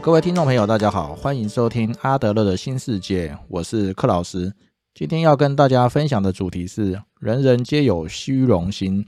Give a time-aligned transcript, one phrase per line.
[0.00, 4.52] 各位听众朋友，大家好，欢迎收听阿德勒的新世界，我是克老师。
[4.94, 9.04] 今天要跟大家分享的主题是“人人皆有虚荣心”。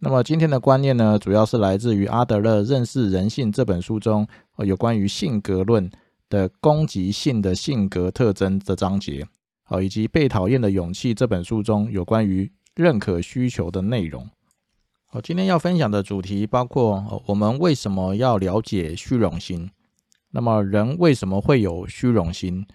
[0.00, 4.26] 那么今天的观念呢，主要是来自于阿德勒《认识人性》这本书中，
[4.58, 5.90] 有关于性格论
[6.28, 9.26] 的攻击性的性格特征的章节，
[9.62, 14.28] 好，以及《被讨厌的勇气》这本书中有关于认可需求的内容。
[15.06, 19.70] 好今天要分享的主题包括：我们为什么要了解虚荣心？
[20.32, 22.66] 那么人为什么会有虚荣心？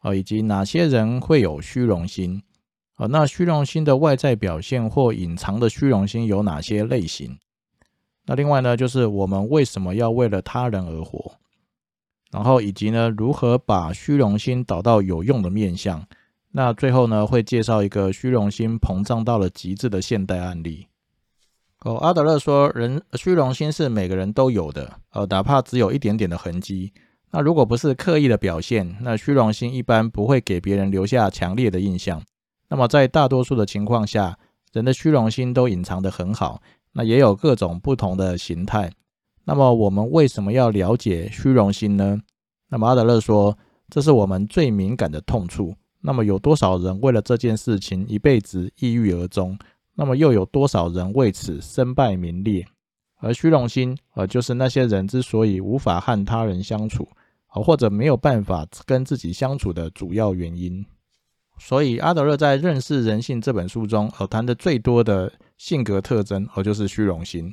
[0.00, 2.42] 啊，以及哪些人会有虚荣心？
[2.96, 7.38] 啊，那虚荣心的外在表现或隐藏的虚荣心有哪些类型？
[8.26, 11.32] 那另外呢，就是我们为什么要为了他人而活？
[12.32, 16.04] 然后以及呢，如何把虚荣心导到有用的面向？
[16.50, 20.88] 那最后呢，会介绍一个虚荣心膨胀到了极致的现代案例。
[21.84, 26.92] 哦，阿德勒说，人虚荣心是每个人都有的，呃，哪怕只有一点点的痕迹。
[27.30, 32.22] 那如果不是刻意的表现，那虚荣心一般不会给别人留下强烈的印象。
[32.68, 34.38] 那么，在大多数的情况下，
[34.72, 36.60] 人的虚荣心都隐藏得很好。
[36.92, 38.90] 那也有各种不同的形态。
[39.44, 42.18] 那么，我们为什么要了解虚荣心呢？
[42.70, 43.56] 那么，阿德勒说，
[43.90, 45.76] 这是我们最敏感的痛处。
[46.00, 49.58] 那么，有多少人为了这件事情一辈子抑郁而终？
[49.98, 52.64] 那么，又有多少人为此身败名裂？
[53.18, 57.08] 而虚荣心，呃，就是那些人之所以无法和他人相处，
[57.54, 60.84] 呃，或者没有办法跟自己相处的主要原因。
[61.58, 67.50] 所以，阿德勒在《认识人性》这本书中，呃，谈的最多的性格特征，呃，就是虚荣心。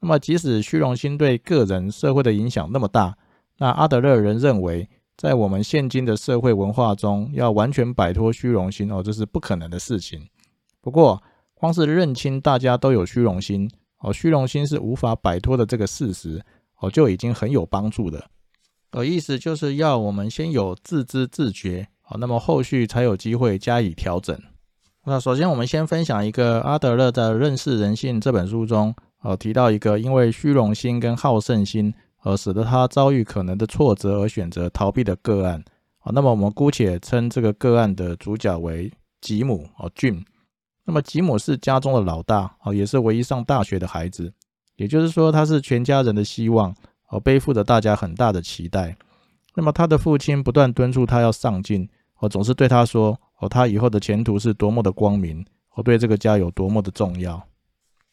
[0.00, 3.16] 那么，即使虚荣心对个人、社会的影响那么大，
[3.58, 10.28] 那阿德勒仍认为，在我们现今的社会文化中，要完全摆脱虚荣心，哦，这是不可能的事情。
[10.80, 11.22] 不过，
[11.64, 13.66] 光是认清大家都有虚荣心，
[14.00, 16.44] 哦，虚荣心是无法摆脱的这个事实，
[16.78, 18.22] 哦，就已经很有帮助的。
[18.90, 21.88] 呃，意思就是要我们先有自知自觉。
[22.02, 24.38] 好，那么后续才有机会加以调整。
[25.06, 31.94] 那首先，我们先分享一个阿德勒在《认识人性》这本书中，呃，提到一个因为虚荣心跟好胜心
[32.24, 35.64] 而使得他遭遇可能的挫折而选择逃避的个案。
[35.98, 40.22] 好，那么我们姑且称这个个案的主角为吉姆哦，俊。
[40.84, 44.32] 那么吉姆是家中的老大哦，也是唯一上大学的孩子，
[44.76, 46.74] 也就是说，他是全家人的希望
[47.08, 48.96] 哦，背负着大家很大的期待。
[49.54, 55.44] 那么他的父亲不断敦促他要上进，哦，总是对他说，哦，他以后的前途是多么的光明，
[55.74, 57.42] 哦，对这个家有多么的重要。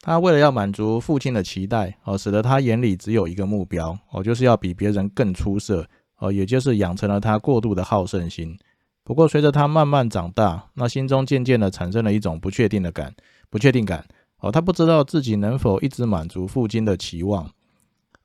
[0.02, 5.86] 他为了要满足父亲的期待，哦，使得他眼里只有一个目标，哦，就是要比别人更出色，
[6.20, 8.58] 哦，也就是养成了他过度的好胜心。
[9.04, 13.14] 不过随着他慢慢长大，那心中渐渐的产生了一种不确定的感，
[13.50, 14.06] 不确定感，
[14.38, 17.50] 哦，他不知道自己能否一直满足父亲的期望。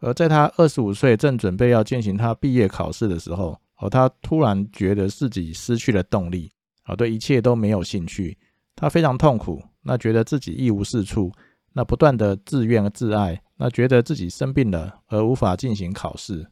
[0.01, 8.37] 而在他二十五岁，正准备要进行他毕业考试的时候，哦，他突然觉得自己失去了动力，啊，对一切都没有兴趣，
[8.75, 11.33] 他非常痛苦，那觉得自己一无是处，
[11.73, 16.47] 那不断的自怨自艾，那觉得自己生病了而无法进行考试，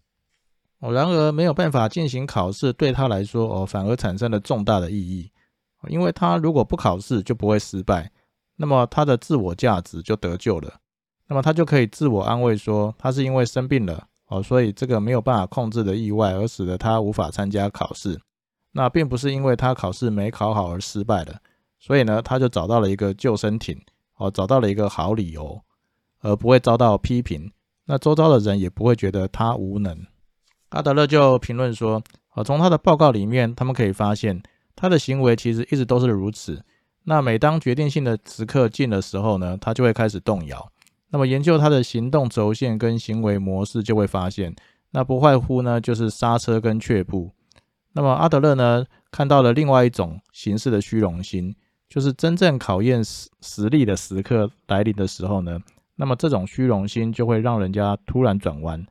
[0.81, 5.31] 哦，然而没有办法进行考试，对他来说，哦，反而产生了重大的意义，
[5.89, 8.11] 因为他如果不考试就不会失败，
[8.57, 10.75] 那么他的自我价值就得救了。
[11.27, 18.21] 那么他就可以自我安慰说，他是因为生病了哦，所以这个没有办法控制的意外而使得他无法参加考试。
[18.73, 21.41] 那并不是因为他考试没考好而失败的，
[21.79, 23.81] 所以呢，他就找到了一个救生艇
[24.17, 25.63] 哦，找到了一个好理由，
[26.21, 27.51] 而不会遭到批评。
[27.87, 30.07] 那周遭的人也不会觉得他无能。
[30.75, 34.43] 阿德勒就评论说，啊，从他的报告里面，他们可以发现
[34.75, 36.61] 他的行为其实一直都是如此。
[37.05, 40.69] 那每当决定性的时刻近的时候呢，他就会开始动摇。
[41.11, 44.53] 那么研究他的行动轴线跟行为模式，就会发现，
[44.91, 47.31] 那不外乎呢就是刹车跟却步。
[47.93, 51.55] 那么阿德勒呢看到了另外一种形式的虚荣心，
[51.89, 55.57] 就是真正考验实实力的时刻来临的时候呢，
[55.95, 58.85] 那么这种虚荣心就会让人家突然转弯。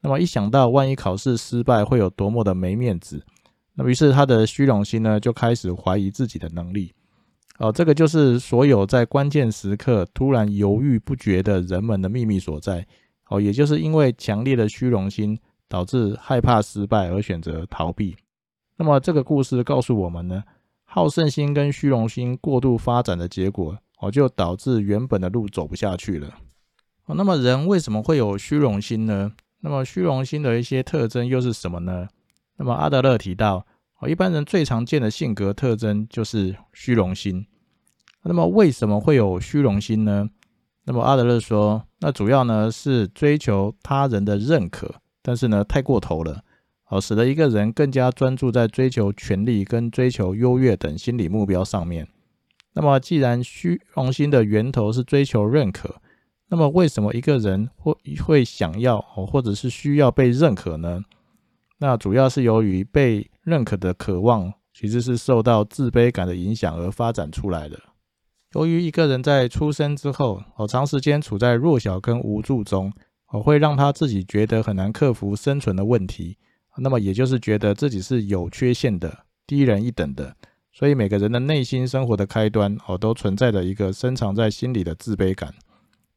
[0.00, 3.24] 那么一想到万一考试失败会有多么的没面子，
[3.74, 6.92] 那么于是他的虚荣心呢就开始怀疑自己的能力。
[7.58, 12.86] 哦，这个就是所有在关键时刻突然犹豫不决的人们的秘密所在。
[13.28, 15.38] 哦，也就是因为强烈的虚荣心
[15.68, 18.16] 导致害怕失败而选择逃避。
[18.76, 20.42] 那么这个故事告诉我们呢，
[20.84, 26.28] 好胜心跟虚荣心过度发展的结果，哦，就导致原本的路走不下去了。
[27.04, 29.32] 哦，那么人为什么会有虚荣心呢？
[29.60, 32.08] 那么虚荣心的一些特征又是什么呢？
[32.56, 33.66] 那么阿德勒提到，
[33.98, 37.46] 哦，一般人最常见的性格特征就是虚荣心。
[38.22, 40.28] 那么为什么会有虚荣心呢？
[40.84, 46.42] 那么阿德勒说，那主要呢是追求他人的认可，但是呢太过头了
[46.88, 52.08] 哦，使得一个人更加专注在追求权力跟追求优越等心理目标上面。
[52.72, 56.00] 那么，既然虚荣心的源头是追求认可，
[56.50, 61.00] 那么为什么一个人会会想要哦，或者是需要被认可呢？
[61.78, 67.78] 那主要是由于被认可的渴望，其实是受到自卑感的影响而发展出来的。
[68.54, 72.92] 由于一个人在出生之后哦，长时间处在弱小跟无助中
[73.28, 76.36] 哦，会让他自己觉得很难克服生存的问题。
[76.78, 80.34] 那么也就是觉得自己是有缺陷的、低人一等的。
[80.72, 85.54] 所以每个人的内心生活的开端哦，都存在着一个深藏在心里的自卑感。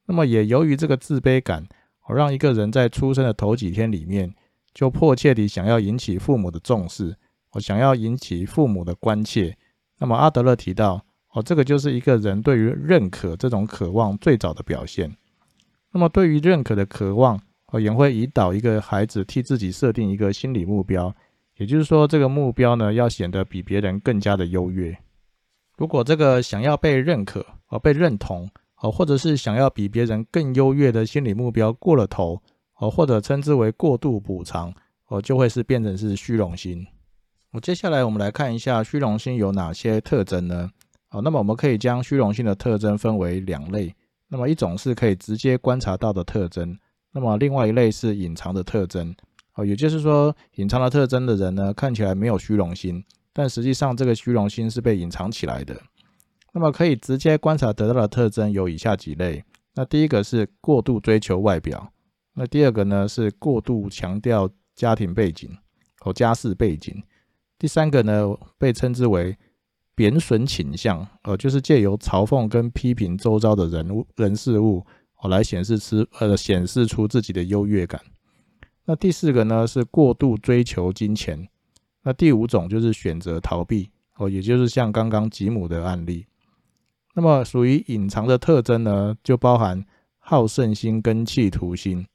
[0.05, 1.65] 那么也由于这个自卑感
[2.05, 4.33] 哦，让一个人在出生的头几天里面，
[4.73, 7.15] 就迫切地想要引起父母的重视，
[7.51, 9.57] 我想要引起父母的关切。
[9.99, 15.15] 那么阿德勒提到哦，这个就是一个人对于认可这种渴望最早的表现。
[15.91, 21.15] 那么对于认可的渴望哦，也会引导一个孩子替自己设定一个心理目标。
[21.57, 24.97] 也就是说，这个目标呢，要显得比别人更加的优越。
[25.77, 28.49] 如果这个想要被认可、而被认同，
[28.83, 32.41] 哦，或者是想要比别人更优越的心理目标过了头，
[32.79, 34.73] 哦，或者称之为过度补偿，
[35.07, 36.85] 哦，就会是变成是虚荣心。
[37.53, 40.69] 我接下来我们来看一下虚荣心有哪些特征呢？
[41.11, 43.95] 哦，那么我们可以将虚荣心的特征分为两类。
[44.27, 46.77] 那么一种是可以直接观察到的特征，
[47.13, 49.15] 那么另外一类是隐藏的特征。
[49.55, 53.01] 哦，也就是说，隐藏的特征的人呢，看起来没有虚荣心，
[53.31, 55.79] 但实际上这个虚荣心是被隐藏起来的。
[56.53, 59.43] 那么可以直接观察得到的特征有以下几类。
[59.75, 61.91] 那第一个是过度追求外表，
[62.35, 65.49] 那第二个呢是过度强调家庭背景
[65.99, 67.03] 和家世背景，
[67.57, 68.27] 第三个呢
[68.59, 69.35] 被称之为
[69.95, 74.85] 贬损倾向，呃，就是借由嘲讽跟批评周遭的人物、人事物，
[75.21, 77.99] 哦，来显示出呃显示出自己的优越感。
[78.85, 81.47] 那第四个呢是过度追求金钱，
[82.03, 86.27] 那第五种就是选择逃避哦，也就是像刚刚吉姆的案例。
[87.13, 89.85] 那么属于隐藏的特征呢，就包含
[90.17, 92.05] 好胜心跟企图心，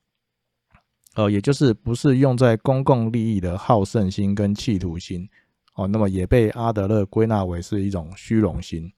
[1.14, 5.28] 呃，也就是不是用在公共利益的好胜心跟企图心
[5.74, 8.92] 哦，那么也被阿德勒归纳为是一种虚荣心。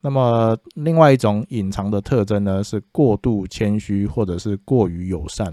[0.00, 5.52] 那么另外一种隐藏的特征呢，是过度谦虚或者是过于友善。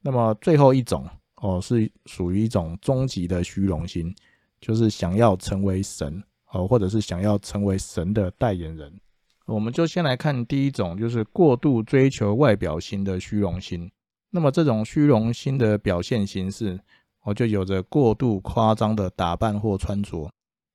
[0.00, 4.12] 那么最后一种哦，是属于一种终极的虚荣心，
[4.60, 6.20] 就是想要成为神
[6.52, 8.92] 哦，或者是想要成为神的代言人。
[9.44, 13.90] 我们就先来看第一种，就是过度追求外表型的虚荣心。
[14.30, 16.78] 那么这种虚荣心的表现形式，
[17.24, 20.30] 哦，就有着过度夸张的打扮或穿着。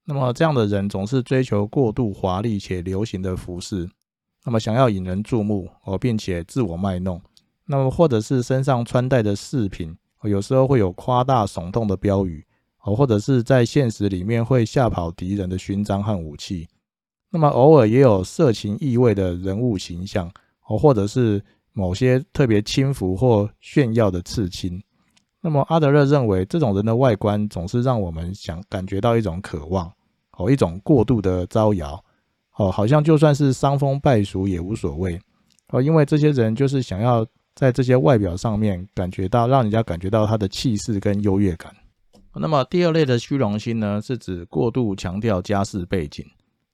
[0.05, 3.89] 那么这样的人总是追求过度华丽且流行的服饰，
[4.45, 7.21] 那么想要引人注目哦，并且自我卖弄。
[7.65, 12.45] 那么，或者是身上穿戴的饰品，有时候会有夸大耸动的标语，
[12.87, 16.65] 哦，或者是在现实里面会吓跑敌人的勋章和武器。
[17.29, 20.31] 那么，偶尔也有色情意味的人物形象，
[20.67, 21.43] 哦，或者是
[21.73, 24.81] 某些特别轻浮或炫耀的刺青。
[25.41, 29.91] 那么，阿德勒认为，这种人的外观总是让我们想感觉到一种渴望，
[30.37, 32.01] 哦，一种过度的招摇，
[32.55, 35.19] 哦，好像就算是伤风败俗也无所谓，
[35.73, 37.27] 哦，因为这些人就是想要。
[37.59, 41.75] 在这些外表上面感觉到，让人家感觉到他的气势跟优越感。
[42.39, 46.25] 那么第二类的虚荣心呢，是指过度强调家世背景。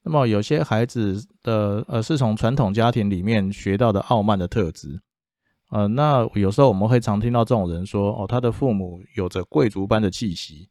[0.04, 5.00] 那么有些孩子的呃是从传统家庭里面学到的傲慢的特质。
[5.70, 10.70] 呃，那有时候我们会常听到这种人说，哦，他的父母有着贵族般的气息，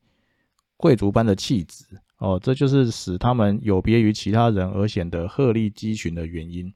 [0.77, 1.85] 贵族般的气质，
[2.19, 6.73] 哦，这就是使他们有别于其他人而显得鹤立鸡群的原因。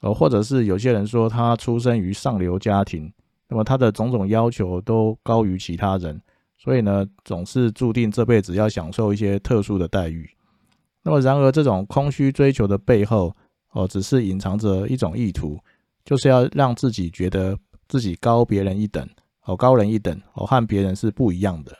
[0.00, 3.12] 呃，或者是有些人说他出生于上流家庭，
[3.48, 6.20] 那么他的种种要求都高于其他人，
[6.58, 10.28] 所以呢，总是注定这辈子要享受一些特殊的待遇。
[11.02, 13.34] 那么，然而这种空虚追求的背后，
[13.70, 15.58] 哦，只是隐藏着一种意图，
[16.04, 19.08] 就是要让自己觉得自己高别人一等，
[19.44, 21.74] 哦，高人一等，哦，和别人是不一样的。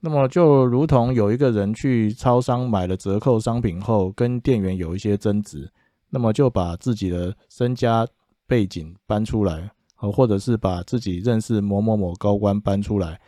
[0.00, 5.70] 那么，就如同有一个人去超商买了折扣商品后，跟店员有一些争执。
[6.10, 8.06] 那么就把自己的身家
[8.46, 13.20] 背景搬出来，哦，或者是把自己认识某某某高官搬出来，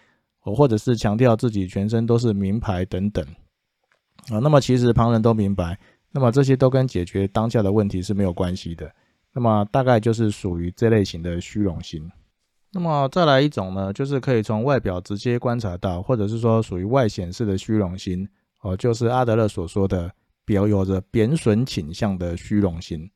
[0.54, 3.24] 或者是强调自己全身都是名牌等等，
[4.30, 5.78] 啊，那么其实旁人都明白，
[6.10, 8.90] 那么这些都跟解决当下的问题是没有关系的，
[9.32, 12.10] 那么大概就是属于这类型的虚荣心。
[12.72, 18.28] 那么再来一种呢，就是可以从外表直接观察到，或者是说属于外显式的虚荣心，
[18.62, 20.12] 哦，就是阿德勒所说的。
[20.46, 23.10] 表有着贬损倾向的虚荣心，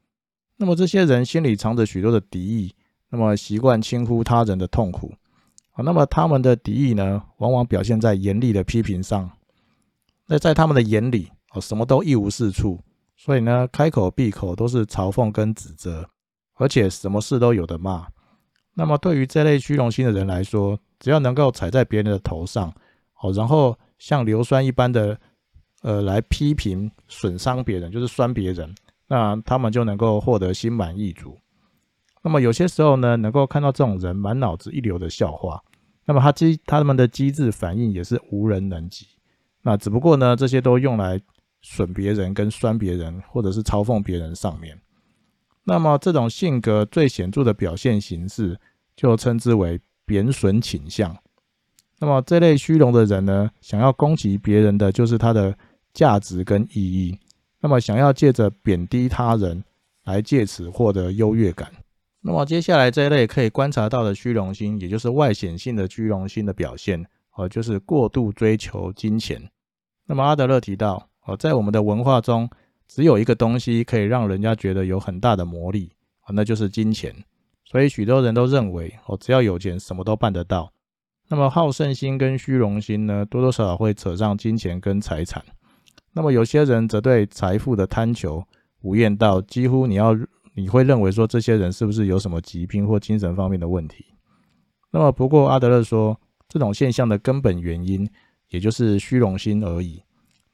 [0.56, 2.74] 那么这些人心里藏着许多的敌意，
[3.08, 5.14] 那么习惯轻忽他人的痛苦，
[5.72, 9.30] 啊，那么他们的敌意呢，往往表现在严厉的批评上。
[10.26, 12.80] 那在他们的眼里，哦，什么都一无是处，
[13.16, 16.08] 所以呢，开口闭口都是嘲讽跟指责，
[16.54, 18.06] 而且什么事都有的骂。
[18.74, 22.72] 那么对于这类虚荣心的人来说，只要能够踩在别人的头上，
[23.20, 25.18] 哦，然后像硫酸一般的，
[25.82, 28.72] 呃，来批评、损伤别人，就是酸别人，
[29.08, 31.36] 那他们就能够获得心满意足。
[32.22, 35.62] 那么有些时候呢，能够看到这种人满脑子一流的笑话，
[36.04, 39.06] 那么他机他们的机智反应也是无人能及。
[39.62, 41.20] 那只不过呢，这些都用来
[41.62, 44.78] 损别人、跟酸别人，或者是嘲讽别人上面。
[45.64, 48.58] 那么这种性格最显著的表现形式，
[48.96, 51.16] 就称之为贬损倾向。
[51.98, 55.56] 那么这类虚荣的人呢，想要攻击别人的就是他的
[55.92, 57.18] 价值跟意义。
[57.60, 59.62] 那么想要借着贬低他人，
[60.04, 61.70] 来借此获得优越感。
[62.22, 67.02] 那么接下来这一类可以观察到的虚荣心，也就是外显性的虚荣心的表现，
[67.34, 69.42] 哦，就是过度追求金钱。
[70.06, 72.46] 那么阿德勒提到，哦，在我们的文化中，
[72.86, 77.14] 只有一个东西可以让人家觉得有很大的魔力，啊，那就是金钱。
[77.64, 80.70] 所以许多人都认为，哦，只要有钱，什么都办得到。
[81.28, 85.42] 那么好胜心跟虚荣心呢，多多少少会扯上金钱跟财产。
[86.12, 88.44] 那么有些人则对财富的贪求
[88.82, 90.14] 无厌到几乎你要。
[90.54, 94.04] 你会认为说这些人是不是有什么疾病或精神方面的问题？
[94.90, 98.08] 那么不过阿德勒说，这种现象的根本原因
[98.48, 100.02] 也就是虚荣心而已。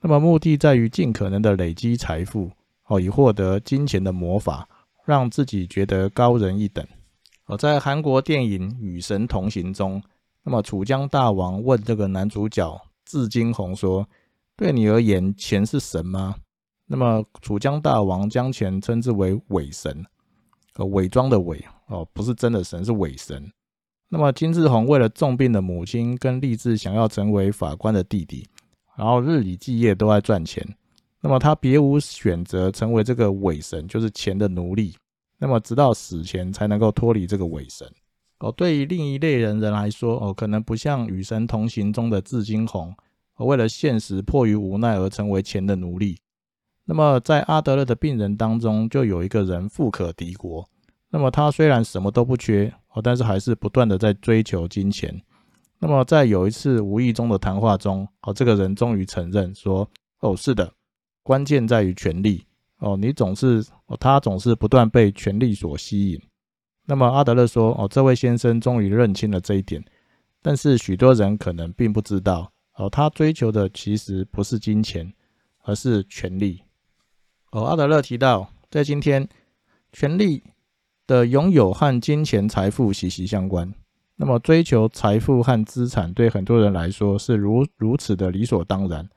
[0.00, 2.50] 那么目的在于尽可能的累积财富，
[2.86, 4.68] 哦，以获得金钱的魔法，
[5.04, 6.86] 让自己觉得高人一等。
[7.46, 10.02] 而在韩国电影《与神同行》中，
[10.44, 14.06] 那么楚江大王问这个男主角智金红说
[14.56, 16.34] ：“对你而言，钱是神吗？”
[16.86, 20.04] 那么楚江大王将钱称之为伪神，
[20.76, 23.50] 呃，伪装的伪哦，不是真的神，是伪神。
[24.08, 28.48] 那么金志宏为了重病的母亲跟立志想要成为法官的弟弟，
[28.96, 30.64] 然后日以继夜都在赚钱。
[31.20, 34.94] 那么他别无选择，成为这个伪神，就是钱的奴隶。
[35.38, 37.90] 那么直到死前才能够脱离这个伪神。
[38.38, 42.94] 哦，对于另一类人人来说，哦，可能不像与神同行中的志金红，
[43.38, 46.16] 为了现实迫于无奈而成为钱的奴隶。
[46.88, 50.64] 那么，在阿德勒的病人当中，就有一个人富可敌国。
[51.10, 55.20] 那么他虽然什么都不缺哦，但是还是不断的在追求金钱。
[55.80, 59.88] 那么在有一次无意中的谈话中，哦，这个人终于承认说
[60.20, 60.72] ：“哦，是的，
[61.24, 62.46] 关键在于权力
[62.78, 66.22] 哦，你总是哦，他总是不断被权力所吸引。”
[66.86, 69.84] 那么阿德勒说：“哦，这位先生终于认清了这一点，
[70.40, 75.12] 但是许多人可能并不知道哦，他追求的其实不是金钱，
[75.64, 76.62] 而是权力。”
[77.56, 79.26] 哦，阿德勒提到，在今天，
[79.90, 80.42] 权力
[81.06, 83.72] 的拥有和金钱财富息息相关。
[84.16, 89.08] 那么，追求财富和资产对很多人来说是如如此的理所当然，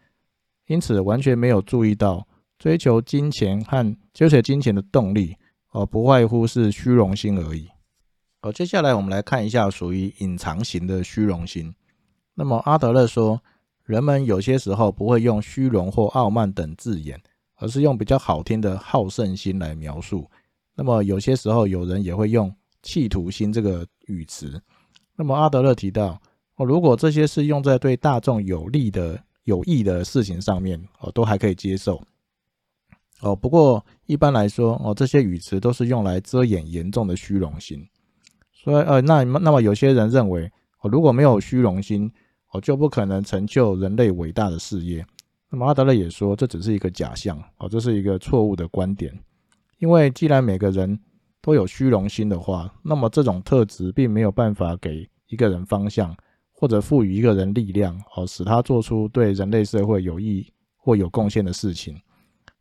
[0.67, 2.25] 因此完全没有注意到
[2.58, 5.36] 追求金钱和追求金钱的动力，
[5.72, 7.67] 哦，不外乎是虚荣心而已。
[8.41, 11.75] 好，接下来我们来看一下属于隐藏型的虚荣心。
[12.36, 13.41] 那么，阿德勒说，
[13.84, 17.22] 人们有些时候不会用虚荣或傲慢等字眼。
[17.60, 20.30] 而是用比较好听的好胜心来描述。
[20.75, 24.62] 那么有些时候，有人也会用企图心这个语词。
[25.16, 26.20] 那么阿德勒提到，
[26.56, 32.01] 哦，如果这些是用在对大众有利的、有益的事情上面，哦，都还可以接受。
[33.20, 37.86] 哦，不过一般来说，哦，这些语词都是用来遮掩严重的虚荣心。
[38.54, 40.50] 所以，呃，那那么有些人认为，
[40.80, 42.10] 哦，如果没有虚荣心，
[42.51, 45.06] 哦，就不可能成就人类伟大的事业。
[45.51, 49.12] 那么阿德勒也说，这只是一个假象哦，这是一个错误的观点。
[49.79, 51.00] 因为既然每个人
[51.41, 56.15] 都有虚荣心的话，那么这种特质并没有办法给一个人方向，
[56.51, 60.46] 或者赋予一个人力量哦，使他做出对人类社会有益
[60.77, 62.00] 或有贡献的事情。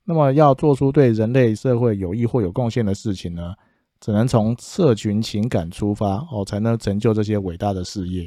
[0.05, 3.55] 那么要做出对人类社会有益或有贡献的事情呢，
[4.01, 8.27] 只能从社群情感出发哦，才能成就这些伟大的事业。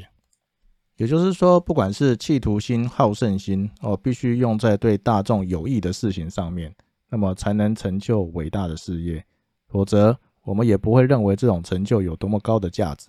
[1.02, 6.72] 也就是说，不管是企图心、好胜心哦，必须用在对大众有益的事情上面，
[7.10, 9.24] 那么才能成就伟大的事业。
[9.66, 13.08] 否则，我们也不会认为这种成就有多么高的价值。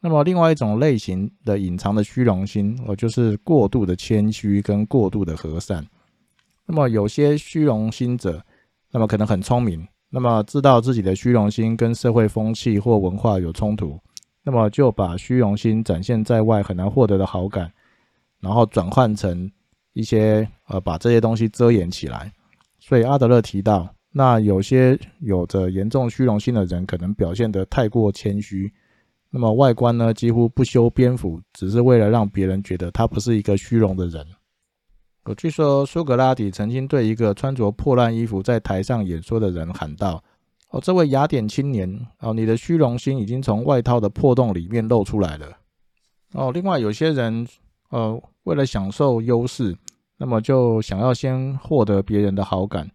[0.00, 5.86] 那么，另外一种类型的隐藏的虚荣心，哦，就是过度的谦虚跟过度的和善。
[6.66, 8.44] 那么，有些虚荣心者，
[8.92, 13.98] 那么可能很聪明，那么知道自己的虚荣心跟社会风气或文化有冲突。
[14.44, 17.72] 那么就把虚荣心展现在外很难获得的好感，
[18.40, 19.50] 然后转换成
[19.94, 22.30] 一些呃把这些东西遮掩起来。
[22.78, 28.70] 所以阿德勒提到，那有些有着严重虚荣心的人可能表现得太过谦虚，
[29.30, 34.24] 那么外观呢几乎不修边幅，只是为了让别人觉得他不是一个虚荣的人。
[35.24, 40.22] 我据说苏格拉底曾经对一个穿着破烂衣服在台上演说的人喊道
[40.74, 45.46] ：“哦，这位雅典青年，哦，你的虚荣心已经从外套的破洞里面露出来了。”
[46.34, 47.46] 哦，另外有些人，
[47.90, 49.76] 呃，为了享受优势，
[50.16, 52.90] 那么就想要先获得别人的好感。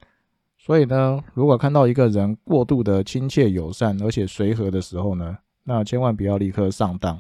[0.58, 7.18] 所以呢，如果看到一个人过度的亲切友善，而且随和的时候呢，那千万不要立刻上当。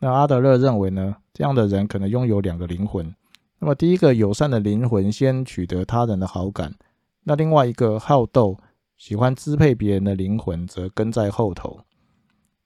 [0.00, 3.14] 那阿德勒认为呢，这样的人可能拥有两个灵魂。
[3.60, 6.74] 那么第一个友善的灵魂先取得他人的好感，
[7.22, 8.58] 那另外一个好斗、
[9.02, 11.76] 喜欢支配别人的灵魂则跟在后头。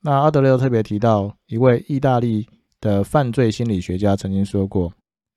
[0.02, 2.46] 那阿德勒特别提到一位意大利
[2.78, 4.92] 的犯罪心理学家曾经说过：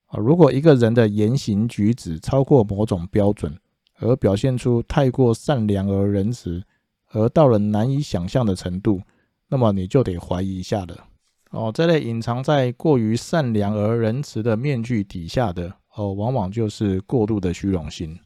[0.08, 3.58] 啊，如果一个人的言行举止超过某种标准，
[4.00, 6.62] 而表现出太过善良而仁慈，
[7.12, 9.02] 而到了难以想象的程度，
[9.48, 11.06] 那么你就得怀疑一下了。
[11.52, 18.20] 哦，这类隐藏在过于善良而仁慈的面具底下的，哦，往往就是过度的虚荣心。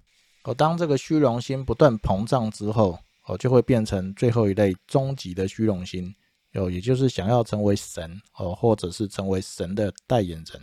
[0.43, 6.13] 而当这个虚荣心不断膨胀之后，哦，就会变成最后一类终极的虚荣心，
[6.53, 10.61] 哦，也就是想要成为神，哦，或者是成为神的代言人。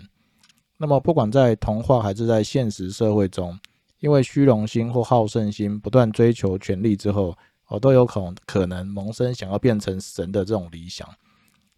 [0.77, 3.59] 那么，不管在童话还是在现实社会中，
[4.01, 7.37] 因为虚荣心或好胜心不断追求权力之后，
[7.69, 11.09] 哦，都有可可能萌生想要变成神的这种理想。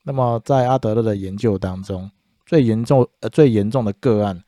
[0.04, 2.10] 那么在阿德勒的研究当中，
[2.46, 4.42] 最严重呃最严重的个案，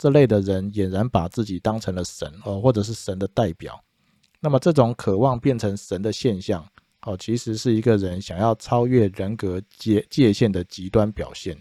[0.00, 3.78] 这类的人俨然把自己当成了神哦，或者是神的代表。
[4.40, 6.66] 那么这种渴望变成神的现象，
[7.02, 11.54] 哦，其实是一个人想要超越人格界界限的极端表现。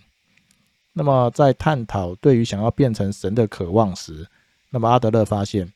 [0.93, 4.25] 那么在探讨对于想要变成神的渴望时，
[4.69, 5.69] 那么阿德勒发现，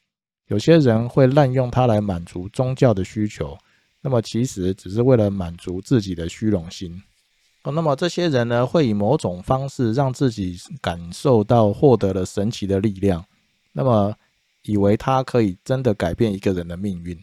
[0.47, 3.57] 有些人会滥用它来满足宗教的需求，
[3.99, 7.03] 那么其实只是为了满足自己的虚荣心。
[7.63, 13.25] 哦，那么这些人呢，会以某种方式让自己感受到获得了神奇的力量，
[13.71, 14.13] 那么
[14.63, 17.17] 以为他可以真的改变一个人的命运。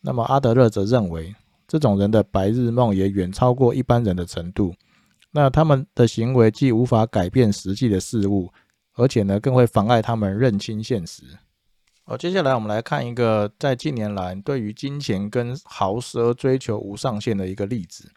[0.00, 1.34] 那么阿德勒则认为，
[1.66, 4.74] 这种人的白日梦也远超过一般人的程度。
[5.30, 8.52] 那他们的行为既无法改变实际的事物。
[8.96, 11.24] 而且呢，更会妨碍他们认清现实。
[12.04, 18.12] 好，接下来我们来看一个在近年来对于金钱跟豪奢追求无上限的一个例子。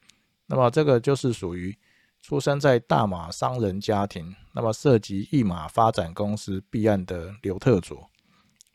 [0.47, 1.77] 那么这个就是属于
[2.21, 8.09] 出生在大马商人家庭，那么涉及一马发展公司弊案的刘特佐。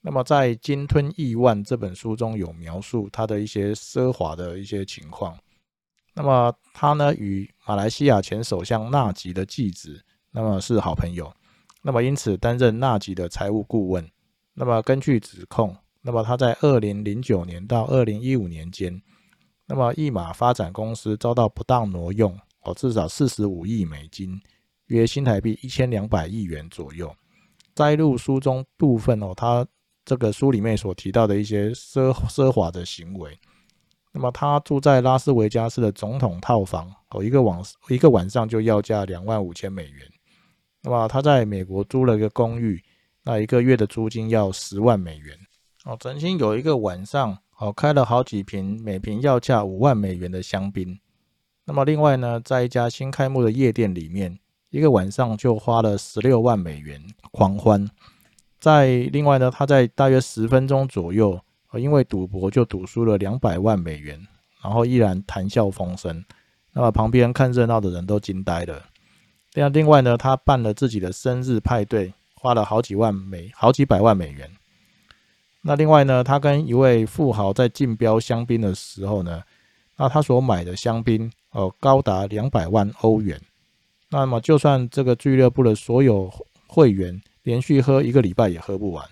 [0.01, 5.39] 那么在《鲸吞亿万》这本书中有描述他的一些奢华的一些情况。
[6.15, 11.33] 那么他呢，与马来西亚前首相纳吉的继子，那么是好朋友。
[11.83, 14.09] 那么因此担任纳吉的财务顾问。
[14.55, 19.01] 那么根据指控，那么他在二零零九年到二零一五年间，
[19.66, 24.40] 那么一马发展公司遭到不当挪用哦，至少四十五亿美金，
[24.87, 27.14] 约新台币一千两百亿元左右。
[27.75, 29.66] 摘录书中部分哦，他
[30.05, 33.38] 这个书里面所提到的一些奢奢华的行为。
[34.12, 40.07] 那么他住在拉斯维加斯的总统套房哦，一个晚一个晚上就要价两万五千美元。
[40.83, 42.83] 那么他在美国租了一个公寓，
[43.22, 45.35] 那一个月的租金要十万美元。
[45.85, 50.99] 哦，曾经有一个晚上，哦开了好几瓶每瓶要价五万美元的香槟。
[51.65, 54.37] 那么另外呢，在一家新开幕的夜店里面，
[54.71, 57.88] 一个晚上就花了十六万美元狂欢。
[58.59, 61.41] 在另外呢，他在大约十分钟左右，
[61.75, 64.21] 因为赌博就赌输了两百万美元，
[64.62, 66.25] 然后依然谈笑风生。
[66.73, 68.83] 那么旁边看热闹的人都惊呆了。
[69.53, 74.51] 另另外呢，他办了自己的生日派对，花了好几万美好几百万美元。
[75.62, 79.42] 那另外呢，他跟一位富豪在竞标香槟的时候呢，
[79.96, 83.40] 那他所买的香槟哦高达两百万欧元。
[84.11, 86.31] 那么就算这个俱乐部的所有
[86.66, 89.05] 会员连续喝一个礼拜也喝不完。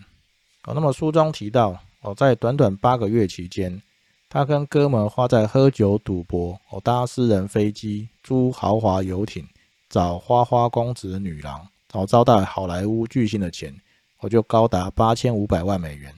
[0.65, 3.81] 哦，那么书中提到哦，在短短八个月期间，
[4.29, 9.47] 他跟哥们花在喝酒、赌博、哦搭私人飞机、租豪华游艇。
[9.89, 13.75] 找花花公子女郎，找招待好莱坞巨星的钱，
[14.21, 16.15] 我就高达八千五百万美元。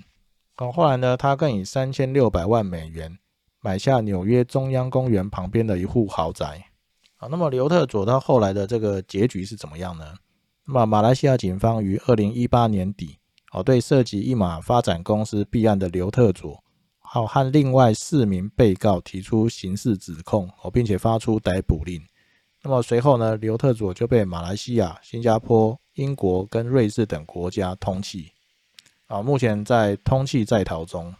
[0.70, 3.18] 后来呢，他更以三千六百万美元
[3.60, 6.66] 买下纽约中央公园旁边的一户豪宅。
[7.16, 10.04] 好，那么刘特佐他后来的这个结局是怎么样呢？
[10.66, 13.18] 那么马来西亚警方于二零一八年底，
[13.52, 16.62] 哦，对涉及一马发展公司弊案的刘特佐，
[17.00, 22.00] 好和另外四名被告提出刑事指控，哦，并且发出逮捕令。
[22.62, 28.28] 那么随后呢，刘特佐就被马来西亚、新加坡、英国跟瑞士等国家通缉，
[29.12, 31.14] 啊，目前在通缉在逃中。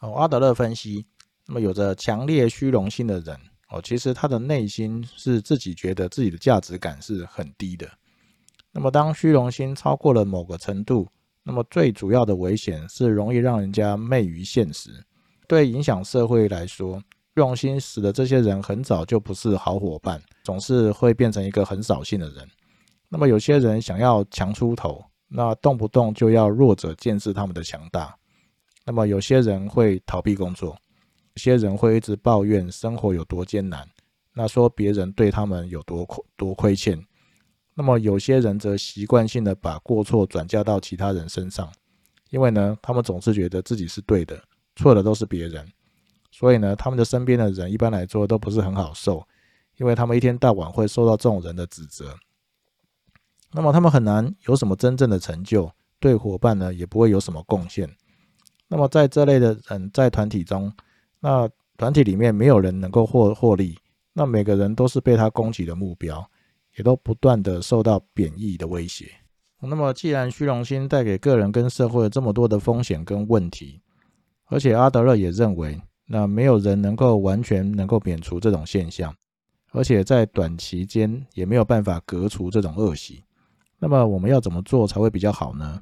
[0.00, 1.06] 哦，阿德勒分析，
[1.46, 3.34] 那么有着强烈虚荣心的人，
[3.70, 7.88] 哦，其实他的内心是自己觉得自己的价值感是很低的。
[8.70, 11.08] 那么当虚荣心超过了某个程度，
[11.42, 14.90] 那么最主要的危险是容易让人家昧于现实。
[15.48, 17.04] 对影响社会来说，虚
[17.36, 22.46] 荣心使得这些人很早就不是好伙伴，总是会变成一个很扫兴的人。
[23.08, 28.16] 那么有些人想要强出头，那动不动就要弱者见识他们的强大。
[28.84, 30.76] 那么有些人会逃避工作。
[31.34, 33.88] 有些人会一直抱怨生活有多艰难，
[34.32, 37.00] 那说别人对他们有多亏多亏欠。
[37.74, 41.70] 那么有些人则习惯性的把过错转嫁到其他人身上，
[42.30, 44.42] 因为呢，他们总是觉得自己是对的，
[44.74, 45.64] 错的都是别人。
[46.32, 49.24] 所以呢，他们的身边的人一般来说都不是很好受，
[49.76, 52.18] 因为他们一天到晚会受到这种人的指责。
[53.52, 57.88] 那么他们很难有什么真正的成就，对伙伴呢也不会有什么贡献。
[58.68, 60.72] 那么在这类的人在团体中，
[61.20, 63.78] 那团体里面没有人能够获获利，
[64.12, 66.28] 那每个人都是被他攻击的目标，
[66.76, 69.10] 也都不断的受到贬义的威胁。
[69.60, 73.80] 那么，既然虚荣心带给个人跟社会这么多的风险跟问题，
[74.44, 79.14] 而且阿德勒也认为，那没有人能够完全能够免除这种现象，
[79.72, 83.24] 而且在短期间也没有办法革除这种恶习。
[83.80, 85.80] 那么，我们要怎么做才会比较好呢？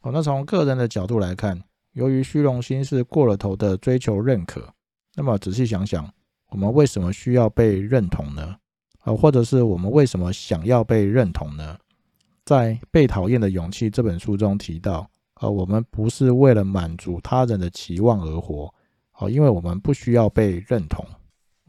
[0.00, 1.62] 好，那从个人的角度来看。
[1.92, 4.66] 由于虚荣心是过了头的追求认可，
[5.14, 6.10] 那么仔细想想，
[6.48, 8.56] 我们为什么需要被认同呢？
[9.00, 11.76] 啊，或者是我们为什么想要被认同呢？
[12.46, 18.72] 在《被讨厌的勇气》这本书中提到，啊，我们不是为了满足他人的期望而活，
[19.10, 21.04] 啊，因为我们不需要被认同。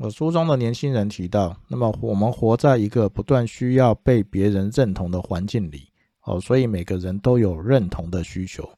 [0.04, 5.88] 我书中的年轻人提到，那么我们活在一个不断需要被别人认同的环境里，
[6.24, 8.70] 哦，所以每个人都有认同的需求。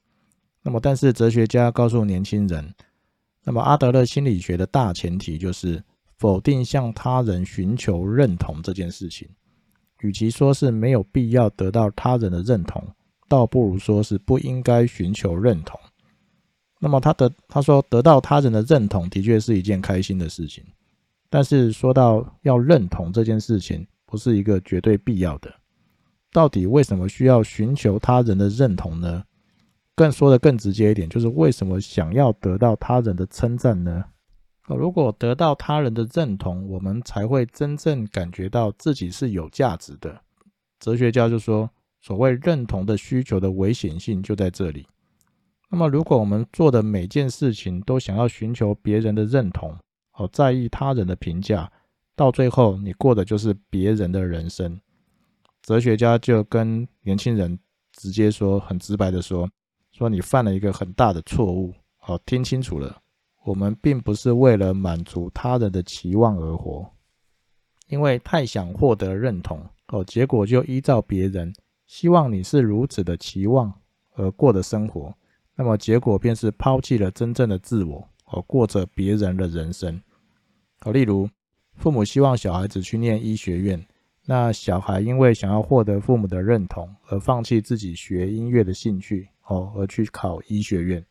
[0.61, 2.71] 那么，但是哲学家告诉年轻人，
[3.43, 5.83] 那么阿德勒心理学的大前提就是
[6.15, 9.27] 否定向他人寻求认同这件事情。
[10.01, 12.87] 与其说是没有必要得到他人的认同，
[13.27, 15.79] 倒不如说是不应该寻求认同。
[16.79, 20.63] 那么他得他说得到他人的认同的确是一件开心的事情，
[21.29, 25.53] 但是说到要认同这件事情，不是一个绝对必要的。
[26.31, 29.23] 到底为什么需要寻求他人的认同呢？
[29.95, 34.03] 更说的更直接一点，就是为什么想要得到他人的称赞呢？
[34.67, 40.21] 如果得到他人的认同，我们才会真正感觉到自己是有价值的。
[40.79, 41.69] 哲学家就说，
[42.01, 44.87] 所谓认同的需求的危险性就在这里。
[45.69, 49.75] 那么，如果我们做的每件事情都想要寻求别人的认同，
[50.17, 51.71] 哦，在意他人的评价，
[52.15, 54.79] 到最后你过的就是别人的人生。
[55.61, 57.57] 哲学家就跟年轻人
[57.93, 59.49] 直接说，很直白的说。
[59.91, 63.01] 说你犯了一个很大的错误，好，听清楚了，
[63.45, 66.85] 我们并不是为了满足他人的期望而活，
[67.87, 71.53] 因为太想获得认同，哦，结果就依照别人
[71.87, 73.73] 希望你是如此的期望
[74.15, 75.15] 而过的生活，
[75.55, 80.01] 那么结果便是抛弃了真正的自我，而过着别人的人生。
[80.85, 81.27] 好，例如
[81.73, 83.83] 父母希望小孩子去念医学院，
[84.23, 89.27] 那小孩因为想要获得父母的认同而放弃自己学音乐的兴趣。
[89.47, 91.03] 哦，而去考医学院。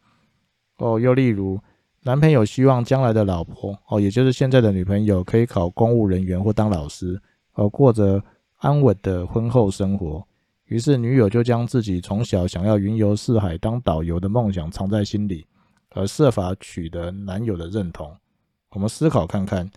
[0.76, 1.58] 哦，又例如，
[2.04, 7.20] 男朋友希望将来的老婆，哦，也就是现在的女朋友，可以考公务人员或当老师，
[7.54, 8.22] 而过着
[8.58, 10.24] 安稳的婚后生活。
[10.66, 15.44] 于是，女友就将自己从小想要云游四海当导游的梦想藏在心里，
[15.90, 18.16] 而设法取得男友的认同。
[18.74, 19.70] 我们思考看看，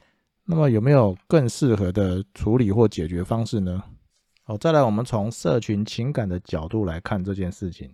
[0.43, 3.83] 那么有没有更适合的处理或解决方式呢？
[4.43, 7.87] 好，再来，我们从社群情感的角度来看这件事情。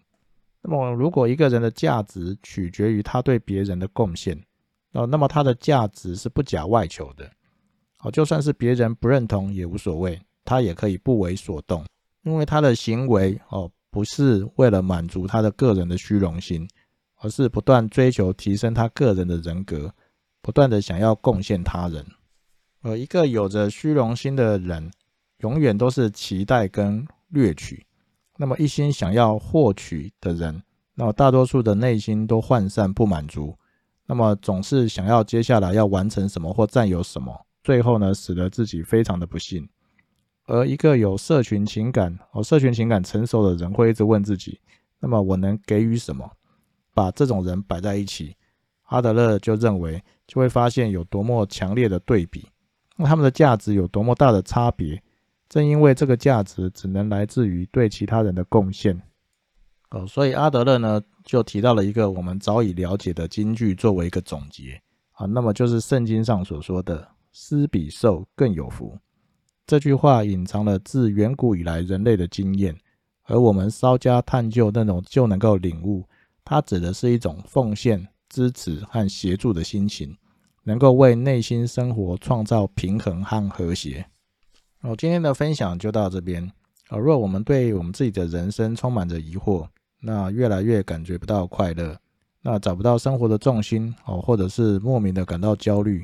[0.61, 4.41] 那么，如果一个人的价值取决于他对别人的贡献，
[4.93, 7.29] 哦，那么他的价值是不假外求的。
[7.99, 11.85] 哦，就算是别人不认同也无所谓，他也可以不为所动，
[12.23, 16.65] 因为他的行为哦，不是为了满足他的个人的虚荣心，
[17.19, 19.93] 而是不断追求提升他个人的人格，
[20.43, 22.05] 不断的想要贡献他人。
[22.81, 24.91] 而一个有着虚荣心的人，
[25.37, 27.85] 永远都是期待跟掠取。
[28.37, 30.61] 那么一心想要获取的人，
[30.95, 33.57] 那么大多数的内心都涣散不满足，
[34.05, 39.69] 那么总是想要接下来要完成什么或占有什么，最后呢，使得自己非常的不幸。
[40.45, 44.59] 而一个有社群情感哦，社群情感成熟的人会一直问自己：
[44.99, 46.29] 那么我能给予什么？
[46.93, 48.35] 把这种人摆在一起，
[48.87, 52.47] 阿德勒就认为就会发现有多么强烈的对比，
[52.95, 55.01] 那他们的价值有多么大的差别。
[55.49, 58.99] 正因为这个价值只能来自于对其他人的贡献，
[59.91, 64.81] 哦，所以阿德勒呢就提到了一个我们早已了解的金句作为一个总结
[65.11, 68.97] 啊，那么就是圣经上所说的施比受更有福。
[69.67, 72.75] 这句话隐藏了自远古以来人类的经验，
[73.25, 76.03] 而我们稍加探究，那种就能够领悟，
[76.43, 80.17] 它指的是一种奉献、支持和协助的心情，
[80.63, 84.03] 能够为内心生活创造平衡和和谐。
[84.81, 86.51] 哦，今天的分享就到这边。
[86.89, 89.67] 哦，若我们对我们自己的人生充满着疑惑，
[90.01, 91.95] 那越来越感觉不到快乐，
[92.41, 96.03] 那找不到生活的重心，哦，或者是莫名的感到焦虑。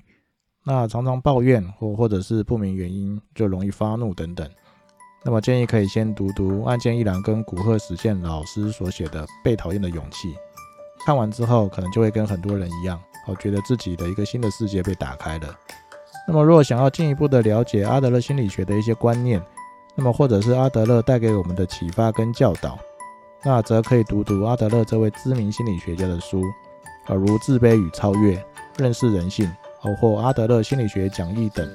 [0.64, 4.48] 那常常抱怨或或者是不明原因就容易发怒等等，
[5.26, 10.34] 那么建议可以先读读岸见一郎跟古贺实现老师所写的《被讨厌的勇气》，
[11.06, 15.48] 看完之后可能就会跟很多人一样，哦，觉得自己的一个新的世界被打开了。
[16.28, 19.42] 那么如果想要进一步的了解阿德勒心理学的一些观念，
[19.96, 22.78] 那么或者是阿德勒带给我们的启发跟教导，
[23.44, 26.44] 那则可以读读阿德勒这位知名心理学家的书，
[27.06, 28.36] 啊，如《自卑与超越》
[28.78, 29.46] 《认识人性》。
[29.82, 31.66] 哦，或阿德勒心理学讲义等，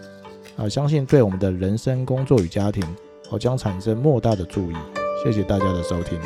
[0.59, 2.85] 啊，相信对我们的人生、工作与家庭，
[3.31, 4.75] 哦，将产生莫大的注意。
[5.25, 6.21] 谢谢大家的收听。